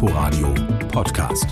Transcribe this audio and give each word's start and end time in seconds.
Inforadio 0.00 0.54
Podcast. 0.92 1.48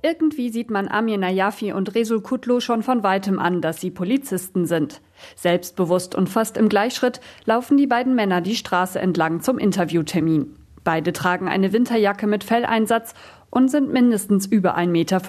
Irgendwie 0.00 0.50
sieht 0.50 0.70
man 0.70 0.86
Amir 0.86 1.18
Najafi 1.18 1.72
und 1.72 1.96
Resul 1.96 2.20
Kutlu 2.20 2.60
schon 2.60 2.84
von 2.84 3.02
weitem 3.02 3.40
an, 3.40 3.60
dass 3.60 3.80
sie 3.80 3.90
Polizisten 3.90 4.64
sind. 4.64 5.00
Selbstbewusst 5.34 6.14
und 6.14 6.28
fast 6.28 6.56
im 6.56 6.68
Gleichschritt 6.68 7.20
laufen 7.46 7.76
die 7.76 7.88
beiden 7.88 8.14
Männer 8.14 8.42
die 8.42 8.54
Straße 8.54 9.00
entlang 9.00 9.40
zum 9.40 9.58
Interviewtermin. 9.58 10.54
Beide 10.84 11.12
tragen 11.12 11.48
eine 11.48 11.72
Winterjacke 11.72 12.28
mit 12.28 12.44
Felleinsatz 12.44 13.14
und 13.50 13.68
sind 13.68 13.92
mindestens 13.92 14.46
über 14.46 14.78
1,85 14.78 14.86
Meter 14.86 15.20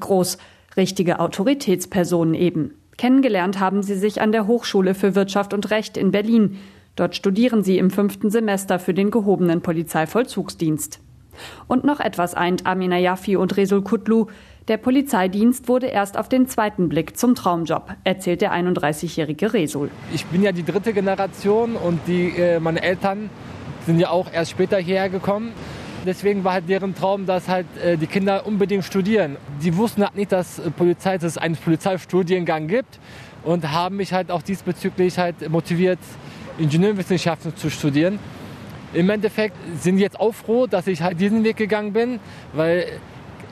groß. 0.00 0.38
Richtige 0.78 1.20
Autoritätspersonen 1.20 2.32
eben. 2.32 2.78
Kennengelernt 2.96 3.60
haben 3.60 3.82
sie 3.82 3.96
sich 3.96 4.22
an 4.22 4.32
der 4.32 4.46
Hochschule 4.46 4.94
für 4.94 5.14
Wirtschaft 5.14 5.52
und 5.52 5.70
Recht 5.70 5.98
in 5.98 6.12
Berlin. 6.12 6.60
Dort 6.96 7.16
studieren 7.16 7.64
sie 7.64 7.78
im 7.78 7.90
fünften 7.90 8.30
Semester 8.30 8.78
für 8.78 8.94
den 8.94 9.10
gehobenen 9.10 9.62
Polizeivollzugsdienst. 9.62 11.00
Und 11.66 11.84
noch 11.84 11.98
etwas 11.98 12.34
eint 12.34 12.66
Amina 12.66 12.98
Yafi 12.98 13.36
und 13.36 13.56
Resul 13.56 13.82
Kutlu. 13.82 14.26
Der 14.68 14.76
Polizeidienst 14.76 15.68
wurde 15.68 15.86
erst 15.86 16.16
auf 16.16 16.28
den 16.28 16.46
zweiten 16.46 16.88
Blick 16.88 17.18
zum 17.18 17.34
Traumjob, 17.34 17.94
erzählt 18.04 18.40
der 18.40 18.52
31-jährige 18.52 19.52
Resul. 19.52 19.90
Ich 20.12 20.24
bin 20.26 20.42
ja 20.42 20.52
die 20.52 20.64
dritte 20.64 20.92
Generation 20.92 21.76
und 21.76 22.00
die, 22.06 22.28
äh, 22.28 22.60
meine 22.60 22.82
Eltern 22.82 23.28
sind 23.84 23.98
ja 23.98 24.10
auch 24.10 24.32
erst 24.32 24.52
später 24.52 24.78
hierher 24.78 25.10
gekommen. 25.10 25.52
Deswegen 26.06 26.44
war 26.44 26.54
halt 26.54 26.68
deren 26.68 26.94
Traum, 26.94 27.26
dass 27.26 27.48
halt 27.48 27.66
äh, 27.82 27.96
die 27.96 28.06
Kinder 28.06 28.46
unbedingt 28.46 28.84
studieren. 28.84 29.36
Die 29.62 29.76
wussten 29.76 30.02
halt 30.02 30.16
nicht, 30.16 30.32
dass 30.32 30.58
äh, 30.58 30.70
Polizei, 30.70 31.16
dass 31.16 31.32
es 31.32 31.38
einen 31.38 31.56
Polizeistudiengang 31.56 32.68
gibt 32.68 33.00
und 33.42 33.70
haben 33.70 33.96
mich 33.96 34.12
halt 34.12 34.30
auch 34.30 34.42
diesbezüglich 34.42 35.18
halt 35.18 35.48
motiviert, 35.50 35.98
Ingenieurwissenschaften 36.58 37.56
zu 37.56 37.70
studieren. 37.70 38.18
Im 38.92 39.10
Endeffekt 39.10 39.56
sind 39.80 39.98
jetzt 39.98 40.20
auch 40.20 40.34
froh, 40.34 40.66
dass 40.66 40.86
ich 40.86 41.02
halt 41.02 41.20
diesen 41.20 41.42
Weg 41.42 41.56
gegangen 41.56 41.92
bin, 41.92 42.20
weil 42.52 42.86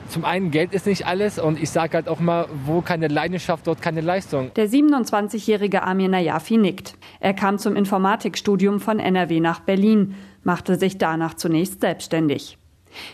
zum 0.09 0.25
einen 0.25 0.51
Geld 0.51 0.73
ist 0.73 0.87
nicht 0.87 1.07
alles 1.07 1.39
und 1.39 1.61
ich 1.61 1.71
sage 1.71 1.95
halt 1.95 2.09
auch 2.09 2.21
mal, 2.21 2.47
wo 2.67 2.81
keine 2.83 3.09
Leidenschaft, 3.09 3.67
dort 3.67 3.81
keine 3.81 4.03
Leistung. 4.03 4.53
Der 4.55 4.69
27-jährige 4.69 5.83
Amir 5.83 6.09
Najafi 6.09 6.59
nickt. 6.59 6.95
Er 7.19 7.35
kam 7.35 7.59
zum 7.59 7.77
Informatikstudium 7.77 8.79
von 8.79 8.99
NRW 8.99 9.41
nach 9.41 9.61
Berlin, 9.61 10.15
machte 10.45 10.77
sich 10.77 10.99
danach 10.99 11.35
zunächst 11.35 11.81
selbstständig. 11.81 12.59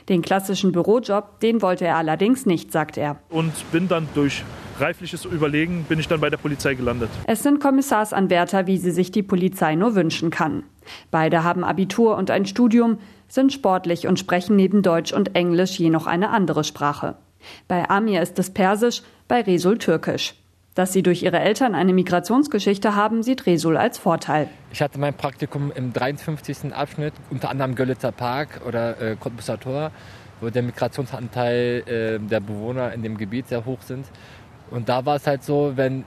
Den 0.08 0.22
klassischen 0.22 0.72
Bürojob, 0.72 1.40
den 1.40 1.62
wollte 1.62 1.84
er 1.84 1.96
allerdings 1.96 2.46
nicht, 2.46 2.72
sagt 2.72 2.96
er. 2.96 3.16
Und 3.30 3.52
bin 3.72 3.88
dann 3.88 4.08
durch 4.14 4.44
reifliches 4.78 5.24
Überlegen 5.24 5.84
bin 5.88 5.98
ich 5.98 6.08
dann 6.08 6.20
bei 6.20 6.30
der 6.30 6.36
Polizei 6.36 6.74
gelandet. 6.74 7.10
Es 7.26 7.42
sind 7.42 7.60
Kommissarsanwärter, 7.60 8.66
wie 8.66 8.78
sie 8.78 8.90
sich 8.90 9.10
die 9.10 9.22
Polizei 9.22 9.74
nur 9.74 9.94
wünschen 9.94 10.30
kann. 10.30 10.64
Beide 11.10 11.44
haben 11.44 11.64
Abitur 11.64 12.16
und 12.16 12.30
ein 12.30 12.46
Studium, 12.46 12.98
sind 13.28 13.52
sportlich 13.52 14.06
und 14.06 14.18
sprechen 14.18 14.56
neben 14.56 14.82
Deutsch 14.82 15.12
und 15.12 15.34
Englisch 15.34 15.78
je 15.78 15.90
noch 15.90 16.06
eine 16.06 16.30
andere 16.30 16.64
Sprache. 16.64 17.16
Bei 17.66 17.88
Amir 17.90 18.22
ist 18.22 18.38
es 18.38 18.50
Persisch, 18.50 19.02
bei 19.28 19.42
Resul 19.42 19.78
Türkisch. 19.78 20.34
Dass 20.78 20.92
sie 20.92 21.02
durch 21.02 21.24
ihre 21.24 21.40
Eltern 21.40 21.74
eine 21.74 21.92
Migrationsgeschichte 21.92 22.94
haben, 22.94 23.24
sieht 23.24 23.46
Resul 23.46 23.76
als 23.76 23.98
Vorteil. 23.98 24.48
Ich 24.70 24.80
hatte 24.80 25.00
mein 25.00 25.12
Praktikum 25.12 25.72
im 25.74 25.92
53. 25.92 26.72
Abschnitt, 26.72 27.14
unter 27.30 27.50
anderem 27.50 27.74
Görlitzer 27.74 28.12
Park 28.12 28.60
oder 28.64 29.02
äh, 29.02 29.16
Cottbusser 29.16 29.58
Tor, 29.58 29.90
wo 30.40 30.50
der 30.50 30.62
Migrationsanteil 30.62 31.82
äh, 31.84 32.20
der 32.20 32.38
Bewohner 32.38 32.92
in 32.92 33.02
dem 33.02 33.18
Gebiet 33.18 33.48
sehr 33.48 33.64
hoch 33.64 33.82
sind. 33.82 34.06
Und 34.70 34.88
da 34.88 35.04
war 35.04 35.16
es 35.16 35.26
halt 35.26 35.42
so, 35.42 35.72
wenn 35.74 36.04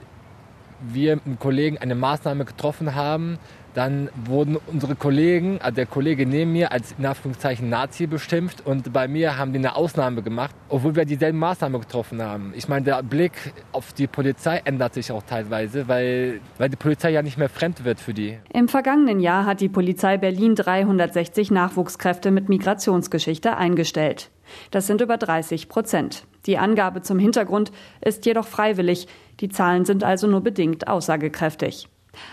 wir 0.80 1.16
mit 1.16 1.26
einem 1.26 1.38
Kollegen 1.38 1.76
eine 1.76 1.94
Maßnahme 1.94 2.46
getroffen 2.46 2.94
haben, 2.94 3.38
dann 3.74 4.10
wurden 4.26 4.56
unsere 4.66 4.94
Kollegen, 4.94 5.58
also 5.60 5.74
der 5.76 5.86
Kollege 5.86 6.26
neben 6.26 6.52
mir, 6.52 6.72
als 6.72 6.94
in 6.98 7.06
Anführungszeichen 7.06 7.68
Nazi 7.68 8.06
beschimpft 8.06 8.66
und 8.66 8.92
bei 8.92 9.08
mir 9.08 9.38
haben 9.38 9.52
die 9.52 9.58
eine 9.58 9.76
Ausnahme 9.76 10.22
gemacht, 10.22 10.54
obwohl 10.68 10.94
wir 10.94 11.04
dieselben 11.04 11.38
Maßnahmen 11.38 11.80
getroffen 11.80 12.22
haben. 12.22 12.52
Ich 12.54 12.68
meine, 12.68 12.84
der 12.84 13.02
Blick 13.02 13.32
auf 13.72 13.92
die 13.92 14.06
Polizei 14.06 14.60
ändert 14.64 14.94
sich 14.94 15.10
auch 15.12 15.22
teilweise, 15.22 15.88
weil, 15.88 16.40
weil 16.58 16.68
die 16.68 16.76
Polizei 16.76 17.10
ja 17.10 17.22
nicht 17.22 17.38
mehr 17.38 17.48
fremd 17.48 17.84
wird 17.84 18.00
für 18.00 18.14
die. 18.14 18.38
Im 18.52 18.68
vergangenen 18.68 19.20
Jahr 19.20 19.46
hat 19.46 19.60
die 19.60 19.68
Polizei 19.68 20.18
Berlin 20.18 20.54
360 20.54 21.50
Nachwuchskräfte 21.50 22.30
mit 22.30 22.48
Migrationsgeschichte 22.48 23.56
eingestellt. 23.56 24.30
Das 24.70 24.86
sind 24.86 25.00
über 25.00 25.16
30 25.16 25.68
Prozent. 25.68 26.24
Die 26.46 26.58
Angabe 26.58 27.02
zum 27.02 27.18
Hintergrund 27.18 27.72
ist 28.00 28.26
jedoch 28.26 28.46
freiwillig. 28.46 29.06
Die 29.40 29.48
Zahlen 29.48 29.84
sind 29.84 30.04
also 30.04 30.26
nur 30.26 30.42
bedingt 30.42 30.88
aussagekräftig. 30.88 31.88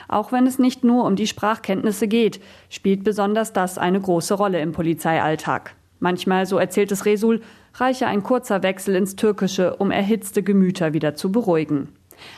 Auch 0.07 0.31
wenn 0.31 0.45
es 0.45 0.59
nicht 0.59 0.83
nur 0.83 1.05
um 1.05 1.15
die 1.15 1.27
Sprachkenntnisse 1.27 2.07
geht, 2.07 2.41
spielt 2.69 3.03
besonders 3.03 3.53
das 3.53 3.77
eine 3.77 3.99
große 3.99 4.33
Rolle 4.33 4.61
im 4.61 4.71
Polizeialltag. 4.71 5.75
Manchmal, 5.99 6.45
so 6.45 6.57
erzählt 6.57 6.91
es 6.91 7.05
Resul, 7.05 7.41
reiche 7.73 8.07
ein 8.07 8.23
kurzer 8.23 8.63
Wechsel 8.63 8.95
ins 8.95 9.15
Türkische, 9.15 9.75
um 9.75 9.91
erhitzte 9.91 10.43
Gemüter 10.43 10.93
wieder 10.93 11.15
zu 11.15 11.31
beruhigen. 11.31 11.89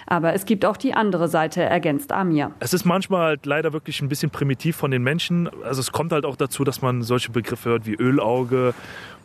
Aber 0.05 0.33
es 0.33 0.45
gibt 0.45 0.65
auch 0.65 0.77
die 0.77 0.93
andere 0.93 1.27
Seite, 1.27 1.61
ergänzt 1.63 2.11
Amir. 2.11 2.51
Es 2.59 2.73
ist 2.73 2.85
manchmal 2.85 3.21
halt 3.21 3.45
leider 3.45 3.73
wirklich 3.73 4.01
ein 4.01 4.09
bisschen 4.09 4.29
primitiv 4.29 4.75
von 4.75 4.91
den 4.91 5.03
Menschen. 5.03 5.49
Also 5.63 5.79
es 5.79 5.91
kommt 5.91 6.11
halt 6.11 6.25
auch 6.25 6.35
dazu, 6.35 6.63
dass 6.63 6.81
man 6.81 7.01
solche 7.01 7.31
Begriffe 7.31 7.69
hört 7.69 7.85
wie 7.85 7.95
Ölauge. 7.95 8.73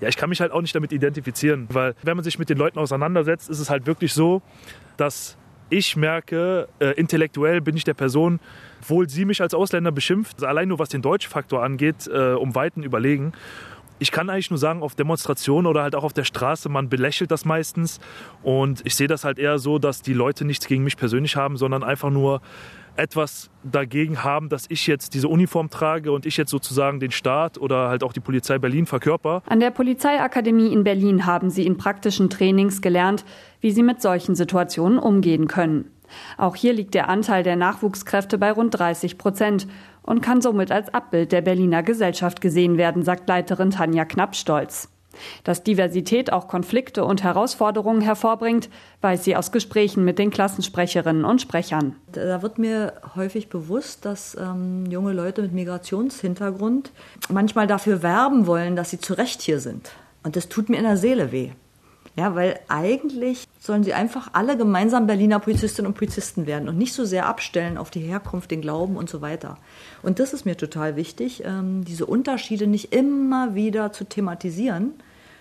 Ja, 0.01 0.09
ich 0.09 0.17
kann 0.17 0.29
mich 0.29 0.41
halt 0.41 0.53
auch 0.53 0.61
nicht 0.61 0.75
damit 0.75 0.93
identifizieren, 0.93 1.67
weil 1.71 1.95
wenn 2.03 2.17
man 2.17 2.25
sich 2.25 2.39
mit 2.39 2.49
den 2.49 2.59
Leuten 2.59 2.79
auseinandersetzt, 2.79 3.51
ist 3.51 3.61
es 3.61 3.71
halt 3.71 3.87
wirklich 3.87 4.13
so, 4.13 4.43
dass 4.97 5.37
ich 5.69 5.97
merke, 5.97 6.69
äh, 6.79 6.93
intellektuell 6.93 7.61
bin 7.61 7.77
ich 7.77 7.85
der 7.85 7.95
Person, 7.95 8.41
obwohl 8.83 9.09
sie 9.09 9.25
mich 9.25 9.43
als 9.43 9.55
Ausländer 9.55 9.91
beschimpft, 9.91 10.45
allein 10.45 10.69
nur 10.69 10.79
was 10.79 10.89
den 10.89 11.03
Deutschfaktor 11.03 11.63
angeht, 11.63 12.07
äh, 12.07 12.33
um 12.35 12.55
Weiten 12.55 12.83
überlegen. 12.83 13.33
Ich 13.99 14.11
kann 14.11 14.29
eigentlich 14.29 14.51
nur 14.51 14.59
sagen, 14.59 14.83
auf 14.83 14.95
Demonstrationen 14.95 15.67
oder 15.67 15.83
halt 15.83 15.95
auch 15.95 16.05
auf 16.05 16.13
der 16.13 16.25
Straße, 16.25 16.69
man 16.69 16.89
belächelt 16.89 17.31
das 17.31 17.45
meistens. 17.45 17.99
Und 18.43 18.83
ich 18.85 18.95
sehe 18.95 19.09
das 19.09 19.25
halt 19.25 19.39
eher 19.39 19.59
so, 19.59 19.79
dass 19.79 20.03
die 20.03 20.13
Leute 20.13 20.45
nichts 20.45 20.67
gegen 20.67 20.85
mich 20.85 20.97
persönlich 20.97 21.37
haben, 21.37 21.57
sondern 21.57 21.83
einfach 21.83 22.11
nur 22.11 22.43
etwas 22.97 23.51
dagegen 23.63 24.25
haben, 24.25 24.49
dass 24.49 24.67
ich 24.69 24.87
jetzt 24.87 25.15
diese 25.15 25.29
Uniform 25.29 25.71
trage 25.71 26.13
und 26.13 26.27
ich 26.27 26.37
jetzt 26.37 26.51
sozusagen 26.51 27.01
den 27.01 27.11
Staat 27.11 27.59
oder 27.59 27.89
halt 27.89 28.03
auch 28.03 28.13
die 28.13 28.21
Polizei 28.21 28.59
Berlin 28.59 28.87
verkörper. 28.87 29.43
An 29.47 29.61
der 29.61 29.71
Polizeiakademie 29.71 30.73
in 30.73 30.85
Berlin 30.85 31.27
haben 31.27 31.51
sie 31.51 31.67
in 31.67 31.77
praktischen 31.77 32.31
Trainings 32.31 32.81
gelernt, 32.81 33.25
wie 33.61 33.71
sie 33.71 33.83
mit 33.83 34.01
solchen 34.03 34.35
Situationen 34.35 34.99
umgehen 34.99 35.47
können. 35.47 35.91
Auch 36.37 36.57
hier 36.57 36.73
liegt 36.73 36.95
der 36.95 37.09
Anteil 37.09 37.43
der 37.43 37.57
Nachwuchskräfte 37.57 38.39
bei 38.39 38.53
rund 38.53 38.79
30 38.79 39.19
Prozent 39.19 39.67
und 40.07 40.23
kann 40.23 40.41
somit 40.41 40.73
als 40.73 40.93
Abbild 40.95 41.33
der 41.33 41.43
Berliner 41.43 41.83
Gesellschaft 41.83 42.41
gesehen 42.41 42.79
werden, 42.79 43.03
sagt 43.03 43.29
Leiterin 43.29 43.71
Tanja 43.71 44.05
Knapp 44.05 44.35
stolz. 44.35 44.89
Dass 45.45 45.63
Diversität 45.63 46.33
auch 46.33 46.49
Konflikte 46.49 47.05
und 47.05 47.23
Herausforderungen 47.23 48.01
hervorbringt, 48.01 48.69
weiß 49.01 49.25
sie 49.25 49.37
aus 49.37 49.53
Gesprächen 49.53 50.05
mit 50.05 50.19
den 50.19 50.31
Klassensprecherinnen 50.31 51.25
und 51.25 51.41
Sprechern. 51.41 51.97
Da 52.13 52.43
wird 52.43 52.59
mir 52.59 52.95
häufig 53.15 53.49
bewusst, 53.49 54.05
dass 54.05 54.37
ähm, 54.39 54.87
junge 54.87 55.13
Leute 55.13 55.43
mit 55.43 55.53
Migrationshintergrund 55.53 56.93
manchmal 57.29 57.67
dafür 57.67 58.03
werben 58.03 58.47
wollen, 58.47 58.77
dass 58.77 58.91
sie 58.91 59.01
zu 59.01 59.15
Recht 59.15 59.43
hier 59.43 59.61
sind. 59.61 59.91
Und 60.23 60.37
das 60.37 60.49
tut 60.49 60.69
mir 60.69 60.77
in 60.77 60.85
der 60.85 60.97
Seele 60.97 61.33
weh. 61.33 61.53
Ja, 62.17 62.35
weil 62.35 62.59
eigentlich 62.69 63.47
sollen 63.61 63.85
sie 63.85 63.93
einfach 63.93 64.31
alle 64.33 64.57
gemeinsam 64.57 65.07
Berliner 65.07 65.39
Polizistinnen 65.39 65.89
und 65.89 65.99
Polizisten 65.99 66.47
werden 66.47 66.67
und 66.67 66.79
nicht 66.79 66.95
so 66.95 67.05
sehr 67.05 67.27
abstellen 67.27 67.77
auf 67.77 67.91
die 67.91 68.01
Herkunft, 68.01 68.51
den 68.51 68.63
Glauben 68.63 68.97
und 68.97 69.11
so 69.11 69.21
weiter. 69.21 69.59
Und 70.03 70.19
das 70.19 70.33
ist 70.33 70.47
mir 70.47 70.57
total 70.57 70.97
wichtig, 70.97 71.43
ähm, 71.45 71.85
diese 71.85 72.07
Unterschiede 72.07 72.67
nicht 72.67 72.95
immer 72.95 73.55
wieder 73.55 73.93
zu 73.93 74.05
thematisieren, 74.05 74.95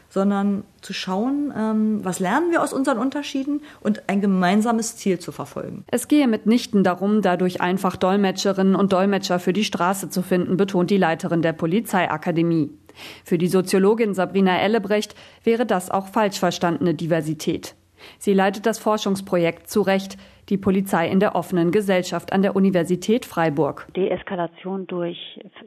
sondern 0.10 0.64
zu 0.82 0.94
schauen, 0.94 1.54
ähm, 1.58 2.00
was 2.04 2.20
lernen 2.20 2.52
wir 2.52 2.62
aus 2.62 2.74
unseren 2.74 2.98
Unterschieden 2.98 3.62
und 3.82 4.04
ein 4.08 4.22
gemeinsames 4.22 4.98
Ziel 4.98 5.20
zu 5.20 5.32
verfolgen. 5.32 5.86
Es 5.92 6.08
gehe 6.08 6.28
mitnichten 6.28 6.84
darum, 6.84 7.22
dadurch 7.22 7.62
einfach 7.62 7.96
Dolmetscherinnen 7.96 8.76
und 8.76 8.94
Dolmetscher 8.94 9.40
für 9.40 9.54
die 9.54 9.64
Straße 9.64 10.10
zu 10.10 10.22
finden, 10.22 10.58
betont 10.58 10.90
die 10.90 10.98
Leiterin 10.98 11.42
der 11.42 11.54
Polizeiakademie. 11.54 12.70
Für 13.24 13.38
die 13.38 13.48
Soziologin 13.48 14.14
Sabrina 14.14 14.58
Ellebrecht 14.58 15.16
wäre 15.44 15.66
das 15.66 15.92
auch 15.92 16.08
falsch 16.08 16.40
verstandene 16.40 16.94
Diversität. 16.94 17.76
Sie 18.20 18.34
leitet 18.34 18.66
das 18.66 18.80
Forschungsprojekt 18.80 19.68
Zurecht, 19.70 20.18
die 20.50 20.58
Polizei 20.58 21.10
in 21.10 21.20
der 21.20 21.36
offenen 21.36 21.72
Gesellschaft 21.72 22.32
an 22.32 22.42
der 22.42 22.56
Universität 22.56 23.26
Freiburg. 23.26 23.88
Deeskalation 23.96 24.86
durch 24.88 25.18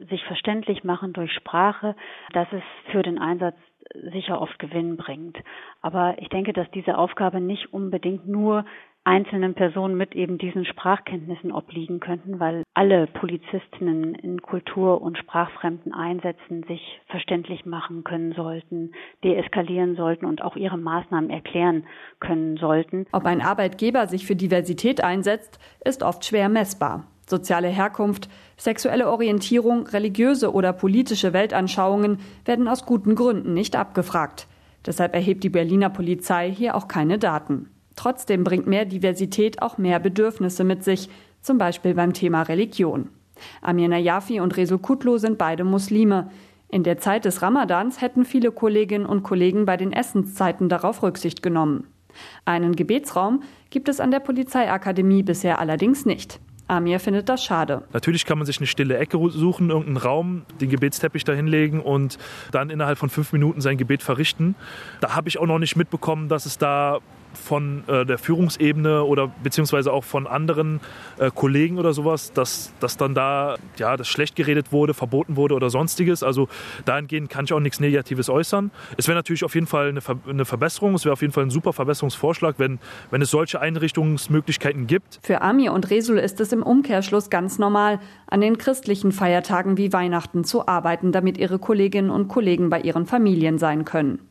sich 0.09 0.23
verständlich 0.25 0.83
machen, 0.83 1.13
durch 1.13 1.33
Sprache, 1.33 1.95
das 2.33 2.47
ist 2.51 2.91
für 2.91 3.01
den 3.01 3.17
Einsatz 3.17 3.57
sicher 4.11 4.41
oft 4.41 4.57
Gewinn 4.59 4.97
bringt. 4.97 5.37
Aber 5.81 6.15
ich 6.19 6.29
denke, 6.29 6.53
dass 6.53 6.69
diese 6.71 6.97
Aufgabe 6.97 7.41
nicht 7.41 7.73
unbedingt 7.73 8.27
nur 8.27 8.65
einzelnen 9.03 9.55
Personen 9.55 9.95
mit 9.95 10.13
eben 10.13 10.37
diesen 10.37 10.65
Sprachkenntnissen 10.65 11.51
obliegen 11.51 11.99
könnten, 11.99 12.39
weil 12.39 12.63
alle 12.73 13.07
Polizistinnen 13.07 14.13
in 14.13 14.41
kultur- 14.41 15.01
und 15.01 15.17
sprachfremden 15.17 15.93
Einsätzen 15.93 16.63
sich 16.63 17.01
verständlich 17.07 17.65
machen 17.65 18.03
können 18.03 18.33
sollten, 18.33 18.91
deeskalieren 19.23 19.95
sollten 19.95 20.25
und 20.25 20.43
auch 20.43 20.55
ihre 20.55 20.77
Maßnahmen 20.77 21.29
erklären 21.29 21.85
können 22.19 22.57
sollten. 22.57 23.07
Ob 23.11 23.25
ein 23.25 23.41
Arbeitgeber 23.41 24.07
sich 24.07 24.27
für 24.27 24.35
Diversität 24.35 25.03
einsetzt, 25.03 25.59
ist 25.83 26.03
oft 26.03 26.25
schwer 26.25 26.49
messbar. 26.49 27.07
Soziale 27.29 27.67
Herkunft, 27.67 28.27
sexuelle 28.57 29.07
Orientierung, 29.07 29.85
religiöse 29.85 30.51
oder 30.51 30.73
politische 30.73 31.31
Weltanschauungen 31.31 32.17
werden 32.43 32.67
aus 32.67 32.87
guten 32.87 33.13
Gründen 33.13 33.53
nicht 33.53 33.75
abgefragt. 33.75 34.47
Deshalb 34.83 35.13
erhebt 35.13 35.43
die 35.43 35.49
Berliner 35.49 35.91
Polizei 35.91 36.51
hier 36.51 36.73
auch 36.73 36.87
keine 36.87 37.19
Daten. 37.19 37.69
Trotzdem 37.95 38.43
bringt 38.43 38.65
mehr 38.65 38.85
Diversität 38.85 39.61
auch 39.61 39.77
mehr 39.77 39.99
Bedürfnisse 39.99 40.63
mit 40.63 40.83
sich, 40.83 41.07
zum 41.41 41.59
Beispiel 41.59 41.93
beim 41.93 42.13
Thema 42.13 42.41
Religion. 42.41 43.09
Amir 43.61 43.89
Nayafi 43.89 44.39
und 44.39 44.57
Resul 44.57 44.79
Kutlu 44.79 45.19
sind 45.19 45.37
beide 45.37 45.63
Muslime. 45.63 46.31
In 46.67 46.81
der 46.81 46.97
Zeit 46.97 47.25
des 47.25 47.43
Ramadans 47.43 48.01
hätten 48.01 48.25
viele 48.25 48.51
Kolleginnen 48.51 49.05
und 49.05 49.21
Kollegen 49.21 49.65
bei 49.65 49.77
den 49.77 49.93
Essenszeiten 49.93 50.67
darauf 50.67 51.03
Rücksicht 51.03 51.43
genommen. 51.43 51.85
Einen 52.45 52.75
Gebetsraum 52.75 53.43
gibt 53.69 53.87
es 53.87 53.99
an 53.99 54.09
der 54.09 54.19
Polizeiakademie 54.19 55.21
bisher 55.21 55.59
allerdings 55.59 56.07
nicht. 56.07 56.39
Amir 56.69 56.99
findet 56.99 57.27
das 57.29 57.43
schade. 57.43 57.81
Natürlich 57.93 58.25
kann 58.25 58.37
man 58.37 58.45
sich 58.45 58.59
eine 58.59 58.67
stille 58.67 58.97
Ecke 58.97 59.17
suchen, 59.31 59.69
irgendeinen 59.69 59.97
Raum, 59.97 60.43
den 60.61 60.69
Gebetsteppich 60.69 61.23
da 61.23 61.33
hinlegen 61.33 61.81
und 61.81 62.17
dann 62.51 62.69
innerhalb 62.69 62.97
von 62.97 63.09
fünf 63.09 63.33
Minuten 63.33 63.59
sein 63.59 63.77
Gebet 63.77 64.03
verrichten. 64.03 64.55
Da 65.01 65.15
habe 65.15 65.29
ich 65.29 65.39
auch 65.39 65.47
noch 65.47 65.59
nicht 65.59 65.75
mitbekommen, 65.75 66.29
dass 66.29 66.45
es 66.45 66.57
da 66.57 66.99
von 67.33 67.83
äh, 67.87 68.05
der 68.05 68.17
Führungsebene 68.17 69.03
oder 69.03 69.31
beziehungsweise 69.43 69.91
auch 69.91 70.03
von 70.03 70.27
anderen 70.27 70.79
äh, 71.17 71.31
Kollegen 71.33 71.77
oder 71.77 71.93
sowas, 71.93 72.33
dass, 72.33 72.73
dass 72.79 72.97
dann 72.97 73.13
da 73.13 73.55
ja, 73.77 73.97
das 73.97 74.07
schlecht 74.07 74.35
geredet 74.35 74.71
wurde, 74.71 74.93
verboten 74.93 75.35
wurde 75.35 75.55
oder 75.55 75.69
sonstiges. 75.69 76.23
Also 76.23 76.47
dahingehend 76.85 77.29
kann 77.29 77.45
ich 77.45 77.53
auch 77.53 77.59
nichts 77.59 77.79
Negatives 77.79 78.29
äußern. 78.29 78.71
Es 78.97 79.07
wäre 79.07 79.17
natürlich 79.17 79.43
auf 79.43 79.55
jeden 79.55 79.67
Fall 79.67 79.89
eine, 79.89 80.01
Ver 80.01 80.17
eine 80.27 80.45
Verbesserung, 80.45 80.95
es 80.95 81.05
wäre 81.05 81.13
auf 81.13 81.21
jeden 81.21 81.33
Fall 81.33 81.43
ein 81.43 81.49
super 81.49 81.73
Verbesserungsvorschlag, 81.73 82.55
wenn, 82.57 82.79
wenn 83.11 83.21
es 83.21 83.31
solche 83.31 83.59
Einrichtungsmöglichkeiten 83.59 84.87
gibt. 84.87 85.19
Für 85.23 85.41
Amir 85.41 85.73
und 85.73 85.89
Resul 85.89 86.17
ist 86.17 86.39
es 86.39 86.51
im 86.51 86.63
Umkehrschluss 86.63 87.29
ganz 87.29 87.59
normal, 87.59 87.99
an 88.27 88.41
den 88.41 88.57
christlichen 88.57 89.11
Feiertagen 89.11 89.77
wie 89.77 89.93
Weihnachten 89.93 90.43
zu 90.43 90.67
arbeiten, 90.67 91.11
damit 91.11 91.37
ihre 91.37 91.59
Kolleginnen 91.59 92.09
und 92.09 92.27
Kollegen 92.27 92.69
bei 92.69 92.81
ihren 92.81 93.05
Familien 93.05 93.57
sein 93.57 93.85
können. 93.85 94.28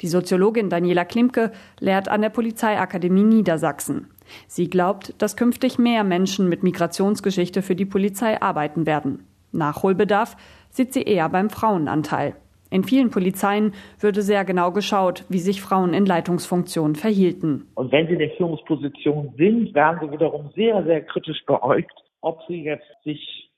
Die 0.00 0.08
Soziologin 0.08 0.70
Daniela 0.70 1.04
Klimke 1.04 1.52
lehrt 1.78 2.08
an 2.08 2.22
der 2.22 2.30
Polizeiakademie 2.30 3.24
Niedersachsen. 3.24 4.08
Sie 4.46 4.70
glaubt, 4.70 5.14
dass 5.18 5.36
künftig 5.36 5.78
mehr 5.78 6.04
Menschen 6.04 6.48
mit 6.48 6.62
Migrationsgeschichte 6.62 7.62
für 7.62 7.74
die 7.74 7.84
Polizei 7.84 8.40
arbeiten 8.40 8.86
werden. 8.86 9.26
Nachholbedarf 9.52 10.36
sieht 10.70 10.92
sie 10.92 11.02
eher 11.02 11.28
beim 11.28 11.50
Frauenanteil. 11.50 12.36
In 12.70 12.84
vielen 12.84 13.10
Polizeien 13.10 13.74
würde 13.98 14.22
sehr 14.22 14.44
genau 14.44 14.70
geschaut, 14.70 15.24
wie 15.28 15.40
sich 15.40 15.60
Frauen 15.60 15.92
in 15.92 16.06
Leitungsfunktionen 16.06 16.94
verhielten. 16.94 17.66
Und 17.74 17.90
wenn 17.90 18.06
sie 18.06 18.12
in 18.12 18.20
der 18.20 18.30
Führungsposition 18.36 19.34
sind, 19.36 19.74
werden 19.74 19.98
sie 20.00 20.12
wiederum 20.12 20.50
sehr, 20.54 20.84
sehr 20.84 21.02
kritisch 21.02 21.44
beäugt, 21.46 21.92
ob 22.20 22.40
sie 22.46 22.62
jetzt 22.62 22.86
sich 23.02 23.49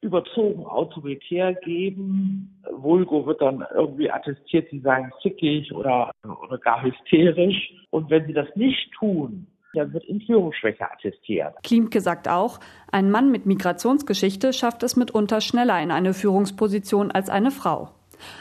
überzogen 0.00 0.64
autoritär 0.64 1.54
geben. 1.54 2.62
Vulgo 2.70 3.26
wird 3.26 3.40
dann 3.40 3.64
irgendwie 3.74 4.10
attestiert, 4.10 4.68
sie 4.70 4.80
seien 4.80 5.12
zickig 5.22 5.72
oder, 5.72 6.10
oder 6.24 6.58
gar 6.58 6.82
hysterisch. 6.82 7.72
Und 7.90 8.10
wenn 8.10 8.26
sie 8.26 8.32
das 8.32 8.48
nicht 8.54 8.90
tun, 8.98 9.46
dann 9.74 9.92
wird 9.92 10.04
in 10.04 10.20
Führungsschwäche 10.20 10.90
attestiert. 10.90 11.54
Klimke 11.62 12.00
sagt 12.00 12.28
auch, 12.28 12.58
ein 12.90 13.10
Mann 13.10 13.30
mit 13.30 13.46
Migrationsgeschichte 13.46 14.52
schafft 14.52 14.82
es 14.82 14.96
mitunter 14.96 15.40
schneller 15.40 15.80
in 15.80 15.90
eine 15.90 16.14
Führungsposition 16.14 17.10
als 17.10 17.28
eine 17.28 17.50
Frau. 17.50 17.90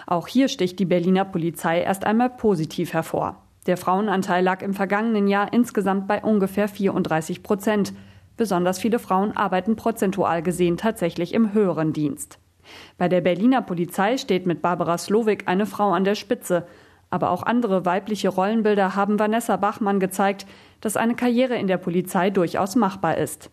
Auch 0.07 0.27
hier 0.27 0.47
sticht 0.47 0.79
die 0.79 0.85
Berliner 0.85 1.25
Polizei 1.25 1.81
erst 1.81 2.05
einmal 2.05 2.29
positiv 2.29 2.93
hervor. 2.93 3.43
Der 3.67 3.77
Frauenanteil 3.77 4.43
lag 4.43 4.61
im 4.61 4.73
vergangenen 4.73 5.27
Jahr 5.27 5.53
insgesamt 5.53 6.07
bei 6.07 6.23
ungefähr 6.23 6.67
34 6.67 7.43
Prozent. 7.43 7.93
Besonders 8.39 8.79
viele 8.79 8.99
Frauen 8.99 9.35
arbeiten 9.35 9.75
prozentual 9.75 10.41
gesehen 10.41 10.77
tatsächlich 10.77 11.33
im 11.33 11.51
höheren 11.51 11.91
Dienst. 11.91 12.39
Bei 12.97 13.09
der 13.09 13.19
Berliner 13.19 13.61
Polizei 13.61 14.15
steht 14.15 14.45
mit 14.45 14.61
Barbara 14.61 14.97
Slowik 14.97 15.43
eine 15.47 15.65
Frau 15.65 15.91
an 15.91 16.05
der 16.05 16.15
Spitze. 16.15 16.65
Aber 17.09 17.31
auch 17.31 17.43
andere 17.43 17.85
weibliche 17.85 18.29
Rollenbilder 18.29 18.95
haben 18.95 19.19
Vanessa 19.19 19.57
Bachmann 19.57 19.99
gezeigt, 19.99 20.47
dass 20.79 20.95
eine 20.95 21.15
Karriere 21.15 21.57
in 21.57 21.67
der 21.67 21.79
Polizei 21.79 22.29
durchaus 22.29 22.77
machbar 22.77 23.17
ist. 23.17 23.51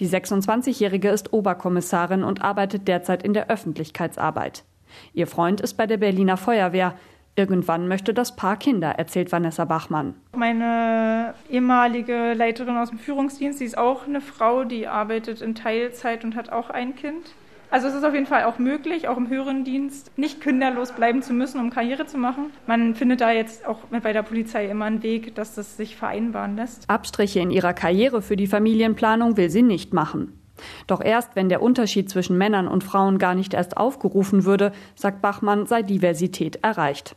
Die 0.00 0.08
26-Jährige 0.08 1.10
ist 1.10 1.32
Oberkommissarin 1.32 2.24
und 2.24 2.42
arbeitet 2.42 2.88
derzeit 2.88 3.22
in 3.22 3.34
der 3.34 3.48
Öffentlichkeitsarbeit. 3.50 4.64
Ihr 5.12 5.28
Freund 5.28 5.60
ist 5.60 5.74
bei 5.74 5.86
der 5.86 5.98
Berliner 5.98 6.38
Feuerwehr. 6.38 6.96
Irgendwann 7.36 7.88
möchte 7.88 8.14
das 8.14 8.36
Paar 8.36 8.56
Kinder, 8.56 8.90
erzählt 8.90 9.32
Vanessa 9.32 9.64
Bachmann. 9.64 10.14
Meine 10.36 11.34
ehemalige 11.50 12.32
Leiterin 12.34 12.76
aus 12.76 12.90
dem 12.90 12.98
Führungsdienst, 12.98 13.60
die 13.60 13.64
ist 13.64 13.76
auch 13.76 14.06
eine 14.06 14.20
Frau, 14.20 14.64
die 14.64 14.86
arbeitet 14.86 15.42
in 15.42 15.56
Teilzeit 15.56 16.24
und 16.24 16.36
hat 16.36 16.50
auch 16.50 16.70
ein 16.70 16.94
Kind. 16.94 17.34
Also 17.70 17.88
es 17.88 17.94
ist 17.94 18.04
auf 18.04 18.14
jeden 18.14 18.26
Fall 18.26 18.44
auch 18.44 18.60
möglich, 18.60 19.08
auch 19.08 19.16
im 19.16 19.28
höheren 19.28 19.64
Dienst 19.64 20.16
nicht 20.16 20.40
kinderlos 20.40 20.92
bleiben 20.92 21.22
zu 21.22 21.32
müssen, 21.32 21.58
um 21.58 21.70
Karriere 21.70 22.06
zu 22.06 22.18
machen. 22.18 22.52
Man 22.68 22.94
findet 22.94 23.20
da 23.20 23.32
jetzt 23.32 23.66
auch 23.66 23.78
bei 23.90 24.12
der 24.12 24.22
Polizei 24.22 24.66
immer 24.66 24.84
einen 24.84 25.02
Weg, 25.02 25.34
dass 25.34 25.56
das 25.56 25.76
sich 25.76 25.96
vereinbaren 25.96 26.54
lässt. 26.54 26.88
Abstriche 26.88 27.40
in 27.40 27.50
ihrer 27.50 27.74
Karriere 27.74 28.22
für 28.22 28.36
die 28.36 28.46
Familienplanung 28.46 29.36
will 29.36 29.50
sie 29.50 29.62
nicht 29.62 29.92
machen. 29.92 30.38
Doch 30.86 31.00
erst 31.00 31.34
wenn 31.34 31.48
der 31.48 31.62
Unterschied 31.62 32.08
zwischen 32.08 32.38
Männern 32.38 32.68
und 32.68 32.84
Frauen 32.84 33.18
gar 33.18 33.34
nicht 33.34 33.54
erst 33.54 33.76
aufgerufen 33.76 34.44
würde, 34.44 34.70
sagt 34.94 35.20
Bachmann, 35.20 35.66
sei 35.66 35.82
Diversität 35.82 36.60
erreicht. 36.62 37.16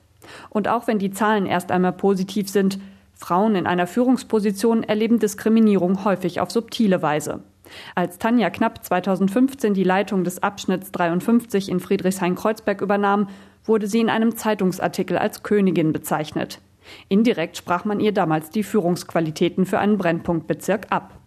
Und 0.50 0.68
auch 0.68 0.88
wenn 0.88 1.00
die 1.00 1.12
Zahlen 1.12 1.46
erst 1.46 1.72
einmal 1.72 1.94
positiv 1.94 2.50
sind, 2.50 2.80
Frauen 3.14 3.56
in 3.56 3.66
einer 3.66 3.88
Führungsposition 3.88 4.84
erleben 4.84 5.20
Diskriminierung 5.20 6.04
häufig 6.06 6.40
auf 6.40 6.52
subtile 6.52 7.02
Weise. 7.02 7.42
Als 7.96 8.18
Tanja 8.18 8.50
Knapp 8.50 8.86
2015 8.86 9.74
die 9.74 9.84
Leitung 9.84 10.24
des 10.24 10.42
Abschnitts 10.42 10.92
53 10.92 11.70
in 11.70 11.80
Friedrichshain-Kreuzberg 11.80 12.82
übernahm, 12.82 13.28
wurde 13.66 13.88
sie 13.88 14.00
in 14.00 14.10
einem 14.10 14.36
Zeitungsartikel 14.38 15.18
als 15.18 15.44
Königin 15.44 15.92
bezeichnet. 15.94 16.60
Indirekt 17.10 17.58
sprach 17.58 17.84
man 17.84 18.00
ihr 18.00 18.14
damals 18.14 18.50
die 18.50 18.64
Führungsqualitäten 18.64 19.66
für 19.66 19.80
einen 19.80 19.98
Brennpunktbezirk 19.98 20.88
ab. 20.90 21.20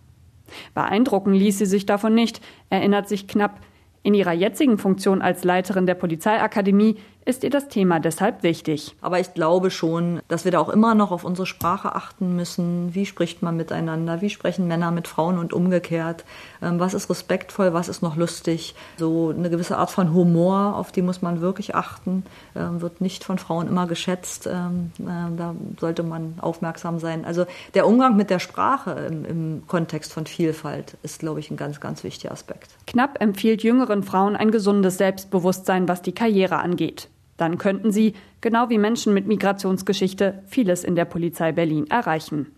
Beeindrucken 0.74 1.34
ließ 1.34 1.58
sie 1.58 1.66
sich 1.66 1.86
davon 1.86 2.14
nicht, 2.14 2.40
erinnert 2.70 3.08
sich 3.08 3.28
Knapp. 3.28 3.60
In 4.02 4.14
ihrer 4.14 4.32
jetzigen 4.32 4.78
Funktion 4.78 5.20
als 5.20 5.44
Leiterin 5.44 5.84
der 5.84 5.94
Polizeiakademie 5.94 6.96
ist 7.30 7.44
ihr 7.44 7.50
das 7.50 7.68
Thema 7.68 8.00
deshalb 8.00 8.42
wichtig. 8.42 8.94
Aber 9.00 9.20
ich 9.20 9.32
glaube 9.32 9.70
schon, 9.70 10.20
dass 10.28 10.44
wir 10.44 10.52
da 10.52 10.58
auch 10.58 10.68
immer 10.68 10.94
noch 10.94 11.12
auf 11.12 11.24
unsere 11.24 11.46
Sprache 11.46 11.94
achten 11.94 12.36
müssen. 12.36 12.94
Wie 12.94 13.06
spricht 13.06 13.42
man 13.42 13.56
miteinander? 13.56 14.20
Wie 14.20 14.30
sprechen 14.30 14.66
Männer 14.66 14.90
mit 14.90 15.08
Frauen 15.08 15.38
und 15.38 15.52
umgekehrt? 15.52 16.24
Ähm, 16.60 16.80
was 16.80 16.92
ist 16.92 17.08
respektvoll? 17.08 17.72
Was 17.72 17.88
ist 17.88 18.02
noch 18.02 18.16
lustig? 18.16 18.74
So 18.98 19.30
eine 19.30 19.48
gewisse 19.48 19.78
Art 19.78 19.90
von 19.90 20.12
Humor, 20.12 20.76
auf 20.76 20.92
die 20.92 21.02
muss 21.02 21.22
man 21.22 21.40
wirklich 21.40 21.74
achten, 21.74 22.24
ähm, 22.56 22.80
wird 22.80 23.00
nicht 23.00 23.24
von 23.24 23.38
Frauen 23.38 23.68
immer 23.68 23.86
geschätzt. 23.86 24.46
Ähm, 24.46 24.92
da 24.98 25.54
sollte 25.78 26.02
man 26.02 26.34
aufmerksam 26.40 26.98
sein. 26.98 27.24
Also 27.24 27.46
der 27.74 27.86
Umgang 27.86 28.16
mit 28.16 28.30
der 28.30 28.40
Sprache 28.40 28.90
im, 28.90 29.24
im 29.24 29.62
Kontext 29.66 30.12
von 30.12 30.26
Vielfalt 30.26 30.96
ist, 31.02 31.20
glaube 31.20 31.40
ich, 31.40 31.50
ein 31.50 31.56
ganz, 31.56 31.80
ganz 31.80 32.02
wichtiger 32.04 32.32
Aspekt. 32.32 32.70
Knapp 32.86 33.20
empfiehlt 33.20 33.62
jüngeren 33.62 34.02
Frauen 34.02 34.36
ein 34.36 34.50
gesundes 34.50 34.98
Selbstbewusstsein, 34.98 35.88
was 35.88 36.02
die 36.02 36.12
Karriere 36.12 36.58
angeht. 36.58 37.08
Dann 37.40 37.56
könnten 37.56 37.90
sie, 37.90 38.12
genau 38.42 38.68
wie 38.68 38.76
Menschen 38.76 39.14
mit 39.14 39.26
Migrationsgeschichte, 39.26 40.42
vieles 40.46 40.84
in 40.84 40.94
der 40.94 41.06
Polizei 41.06 41.52
Berlin 41.52 41.86
erreichen. 41.88 42.54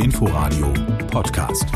Inforadio 0.00 0.74
Podcast. 1.08 1.66